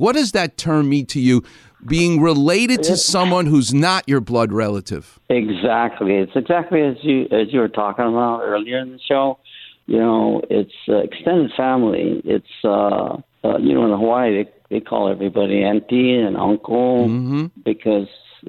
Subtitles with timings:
[0.00, 1.42] What does that term mean to you?
[1.86, 5.18] Being related to someone who's not your blood relative.
[5.28, 6.14] Exactly.
[6.16, 9.38] It's exactly as you as you were talking about earlier in the show.
[9.86, 12.22] You know, it's uh, extended family.
[12.24, 17.46] It's uh, uh, you know in Hawaii they they call everybody auntie and uncle Mm-hmm.
[17.64, 18.08] because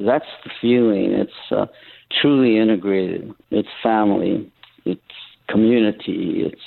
[0.10, 1.12] that's the feeling.
[1.12, 1.66] It's uh,
[2.22, 3.34] truly integrated.
[3.50, 4.52] It's family.
[4.86, 5.02] It's
[5.50, 6.44] community.
[6.46, 6.62] It's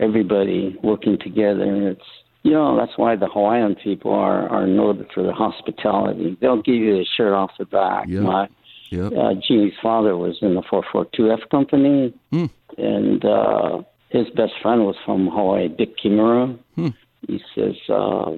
[0.00, 1.90] everybody working together.
[1.90, 2.08] It's
[2.46, 6.36] you know that's why the Hawaiian people are are noted for their hospitality.
[6.40, 8.04] They'll give you the shirt off the back.
[8.08, 8.20] Yeah.
[8.20, 8.48] My
[8.90, 9.12] Yep.
[9.20, 12.44] uh, Jeannie's father was in the 442F company, Hmm.
[12.78, 16.56] and uh, his best friend was from Hawaii, Dick Kimura.
[16.76, 16.90] Hmm.
[17.26, 18.30] He says, uh,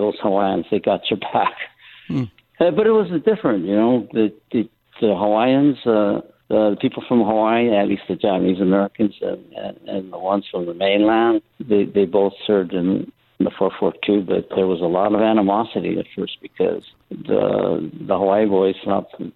[0.00, 1.54] "Those Hawaiians, they got your back."
[2.08, 2.24] Hmm.
[2.58, 4.08] Uh, but it was different, you know.
[4.12, 4.68] The the,
[5.00, 10.12] the Hawaiians, uh, the people from Hawaii, at least the Japanese Americans, and, and, and
[10.12, 14.80] the ones from the mainland, they they both served in the 442, but there was
[14.80, 19.32] a lot of animosity at first because the the Hawaii boys thought the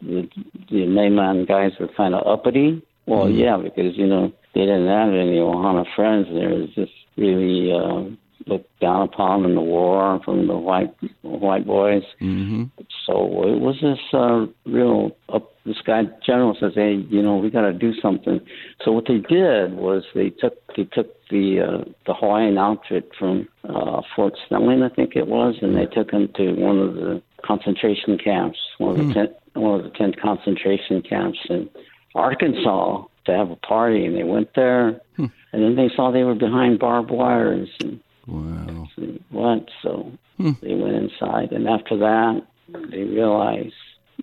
[0.00, 0.28] the,
[0.70, 2.82] the mainland guys were kind of uppity.
[3.06, 6.26] Well, yeah, because you know they didn't have any Ohana friends.
[6.28, 8.02] They were just really uh,
[8.46, 12.02] looked down upon in the war from the white white boys.
[12.20, 12.64] Mm-hmm.
[13.06, 13.14] So
[13.48, 15.12] it was this uh, real.
[15.28, 15.41] Up,
[15.86, 18.40] guy general says, "Hey, you know, we got to do something."
[18.84, 23.48] So what they did was they took they took the uh, the Hawaiian outfit from
[23.68, 27.22] uh, Fort Snelling, I think it was, and they took them to one of the
[27.44, 31.68] concentration camps, one of the tent, one of the tent concentration camps in
[32.14, 36.34] Arkansas to have a party, and they went there, and then they saw they were
[36.34, 38.88] behind barbed wires and Wow.
[38.96, 39.68] and what.
[39.82, 42.42] So they went inside, and after that,
[42.90, 43.74] they realized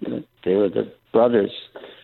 [0.01, 1.51] that they were the brothers.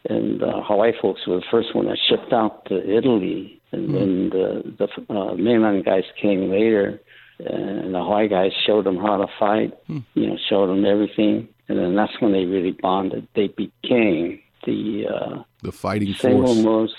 [0.07, 4.29] And uh, Hawaii folks were the first one that shipped out to Italy, and then
[4.29, 7.01] the the uh, mainland guys came later,
[7.39, 9.73] and the Hawaii guys showed them how to fight.
[9.87, 13.27] You know, showed them everything, and then that's when they really bonded.
[13.35, 16.63] They became the uh, The fighting single force.
[16.63, 16.95] most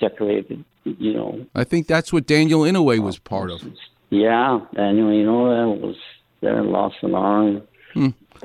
[0.00, 0.62] decorated.
[0.84, 3.62] You know, I think that's what Daniel Inouye was part of.
[4.10, 5.96] yeah, Daniel, you know that was
[6.42, 7.62] there, lost an arm.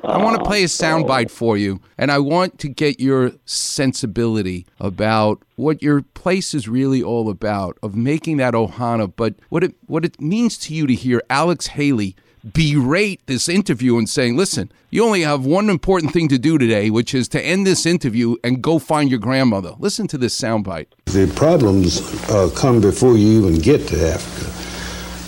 [0.03, 4.65] I want to play a soundbite for you, and I want to get your sensibility
[4.79, 9.75] about what your place is really all about of making that ohana, but what it
[9.87, 12.15] what it means to you to hear Alex Haley
[12.53, 16.89] berate this interview and saying, "Listen, you only have one important thing to do today,
[16.89, 20.87] which is to end this interview and go find your grandmother." Listen to this soundbite.
[21.05, 24.64] The problems uh, come before you even get to Africa.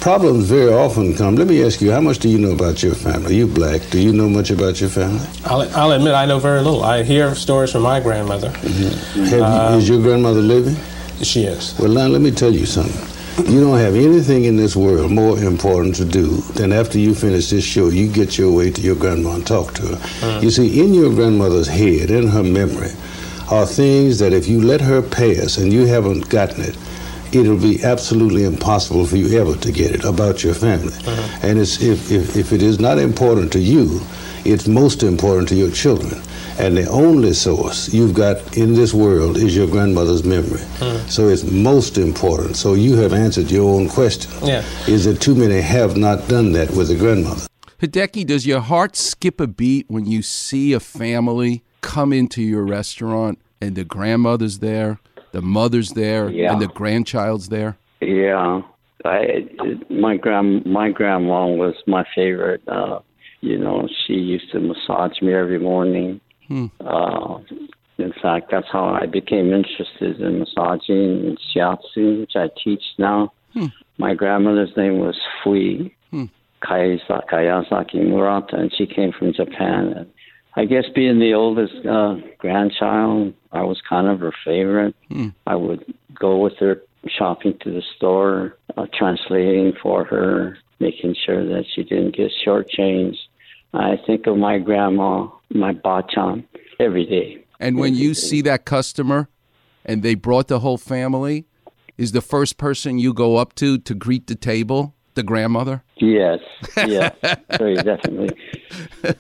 [0.07, 1.35] Problems very often come.
[1.35, 3.35] Let me ask you, how much do you know about your family?
[3.35, 3.81] You black.
[3.90, 5.28] Do you know much about your family?
[5.44, 6.81] I'll, I'll admit I know very little.
[6.81, 8.51] I hear stories from my grandmother.
[8.51, 9.23] Mm-hmm.
[9.25, 10.78] Have you, um, is your grandmother living?
[11.23, 11.78] She is.
[11.78, 13.53] Well, now let me tell you something.
[13.53, 17.50] You don't have anything in this world more important to do than after you finish
[17.50, 19.96] this show, you get your way to your grandma and talk to her.
[19.96, 20.44] Mm.
[20.44, 22.91] You see, in your grandmother's head, in her memory,
[23.51, 26.78] are things that if you let her pass and you haven't gotten it,
[27.34, 30.94] it'll be absolutely impossible for you ever to get it about your family.
[30.94, 31.40] Uh-huh.
[31.44, 34.02] And it's, if, if, if it is not important to you,
[34.46, 36.22] it's most important to your children.
[36.60, 40.62] And the only source you've got in this world is your grandmother's memory.
[40.62, 40.98] Uh-huh.
[41.08, 42.56] So it's most important.
[42.56, 44.32] So you have answered your own question.
[44.42, 44.64] Yeah.
[44.88, 47.46] Is that too many have not done that with a grandmother?
[47.80, 52.64] Hideki, does your heart skip a beat when you see a family come into your
[52.64, 55.00] restaurant and the grandmother's there,
[55.38, 56.52] the mother's there, Yeah.
[56.52, 57.72] and the grandchild's there?
[58.02, 58.62] Yeah,
[59.06, 59.46] I
[59.90, 62.64] my grand my grandma was my favorite.
[62.68, 63.00] Uh,
[63.42, 66.09] you know, she used to massage me every morning.
[66.94, 67.38] Uh,
[68.06, 73.31] in fact, that's how I became interested in massaging and shiatsu, which I teach now.
[74.00, 75.94] My grandmother's name was Fui
[76.68, 79.81] Kayasa- Kayasaki Murata, and she came from Japan.
[79.97, 80.08] And
[80.57, 84.95] I guess being the oldest uh, grandchild, I was kind of her favorite.
[85.45, 91.46] I would go with her shopping to the store, uh, translating for her, making sure
[91.46, 93.19] that she didn't get shortchanged.
[93.72, 96.43] I think of my grandma, my bachan,
[96.79, 97.46] every day.
[97.59, 99.29] And when you see that customer
[99.85, 101.46] and they brought the whole family,
[101.99, 105.84] is the first person you go up to to greet the table the grandmother?
[105.97, 106.40] Yes,
[106.78, 107.14] yes,
[107.58, 108.29] very definitely.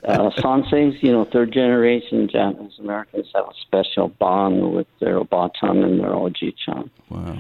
[0.03, 5.83] Uh, Sanseis, you know, third generation Japanese Americans have a special bond with their Obachan
[5.83, 6.89] and their Oji-chan.
[7.09, 7.37] Wow.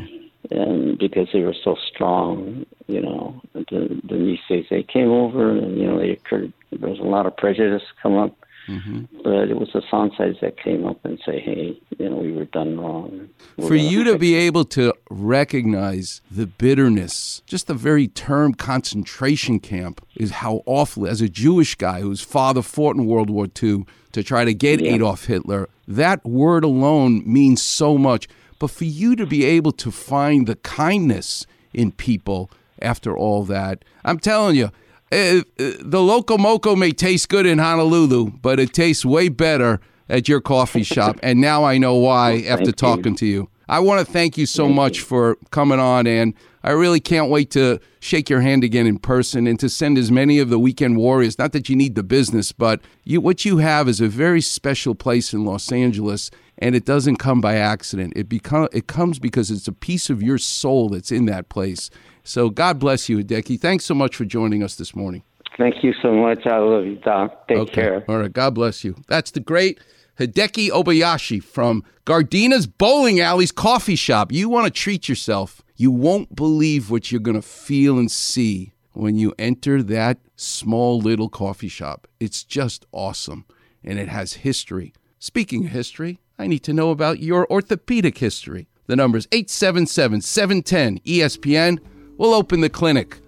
[0.51, 5.77] and because they were so strong, you know, the the Niseis they came over, and
[5.77, 6.53] you know, they occurred.
[6.71, 8.35] There was a lot of prejudice come up
[8.67, 9.21] Mm-hmm.
[9.23, 12.45] But it was the Sanseis that came up and say, "Hey, you know, we were
[12.45, 18.07] done wrong." We're For you to be able to recognize the bitterness, just the very
[18.07, 21.07] term concentration camp is how awful.
[21.07, 24.81] As a Jewish guy whose father fought in World War II to try to get
[24.81, 24.95] yeah.
[24.95, 28.27] Adolf Hitler, that word alone means so much.
[28.59, 32.49] But for you to be able to find the kindness in people
[32.81, 34.71] after all that, I'm telling you
[35.11, 40.27] uh, the loco moco may taste good in Honolulu, but it tastes way better at
[40.27, 41.17] your coffee shop.
[41.23, 43.17] And now I know why well, after talking you.
[43.17, 43.49] to you.
[43.69, 45.03] I want to thank you so thank much you.
[45.03, 46.33] for coming on, and
[46.63, 50.11] I really can't wait to shake your hand again in person and to send as
[50.11, 51.37] many of the weekend warriors.
[51.37, 54.95] Not that you need the business, but you, what you have is a very special
[54.95, 58.13] place in Los Angeles, and it doesn't come by accident.
[58.15, 61.89] It become it comes because it's a piece of your soul that's in that place.
[62.23, 63.59] So God bless you, Hideki.
[63.59, 65.23] Thanks so much for joining us this morning.
[65.57, 66.45] Thank you so much.
[66.45, 67.47] I love you, Doc.
[67.47, 67.73] Take okay.
[67.73, 68.05] care.
[68.07, 68.31] All right.
[68.31, 68.95] God bless you.
[69.07, 69.79] That's the great
[70.19, 74.31] Hideki Obayashi from Gardena's Bowling Alley's Coffee Shop.
[74.31, 75.61] You want to treat yourself.
[75.75, 80.99] You won't believe what you're going to feel and see when you enter that small
[80.99, 82.07] little coffee shop.
[82.19, 83.45] It's just awesome.
[83.83, 84.91] And it has history.
[85.19, 88.67] Speaking of history, I need to know about your orthopedic history.
[88.87, 91.79] The number is 877 710 ESPN.
[92.17, 93.19] We'll open the clinic.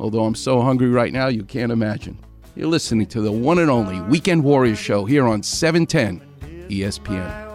[0.00, 2.18] Although I'm so hungry right now, you can't imagine.
[2.54, 6.20] You're listening to the one and only Weekend Warriors show here on 710
[6.68, 7.48] ESPN.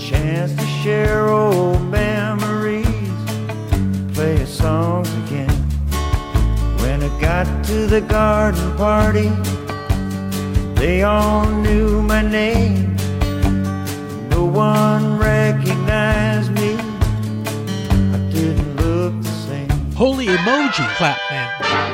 [0.00, 2.84] Chance to share old memories,
[4.12, 5.50] play songs again.
[6.80, 9.28] When I got to the garden party,
[10.74, 12.96] they all knew my name.
[14.30, 16.76] No one recognized me
[19.94, 21.93] Holy Emoji Clapman.